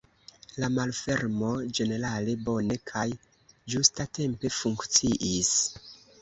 La 0.61 0.67
malfermo 0.75 1.49
ĝenerale 1.79 2.35
bone 2.47 2.79
kaj 2.93 3.05
ĝustatempe 3.75 4.53
funkciis. 4.57 5.55